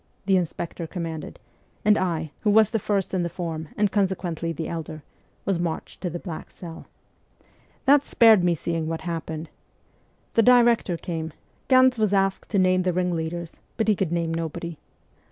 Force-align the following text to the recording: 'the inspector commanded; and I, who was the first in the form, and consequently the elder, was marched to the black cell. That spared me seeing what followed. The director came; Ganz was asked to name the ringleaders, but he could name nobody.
'the 0.25 0.35
inspector 0.35 0.87
commanded; 0.87 1.39
and 1.85 1.95
I, 1.95 2.31
who 2.39 2.49
was 2.49 2.71
the 2.71 2.79
first 2.79 3.13
in 3.13 3.21
the 3.21 3.29
form, 3.29 3.69
and 3.77 3.91
consequently 3.91 4.51
the 4.51 4.67
elder, 4.67 5.03
was 5.45 5.59
marched 5.59 6.01
to 6.01 6.09
the 6.09 6.17
black 6.17 6.49
cell. 6.49 6.87
That 7.85 8.03
spared 8.03 8.43
me 8.43 8.55
seeing 8.55 8.87
what 8.87 9.03
followed. 9.03 9.51
The 10.33 10.41
director 10.41 10.97
came; 10.97 11.33
Ganz 11.67 11.99
was 11.99 12.13
asked 12.13 12.49
to 12.49 12.57
name 12.57 12.81
the 12.81 12.93
ringleaders, 12.93 13.57
but 13.77 13.87
he 13.89 13.95
could 13.95 14.11
name 14.11 14.33
nobody. 14.33 14.79